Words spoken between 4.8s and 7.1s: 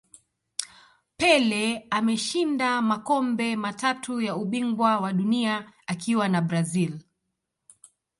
wa dunia akiwa na brazil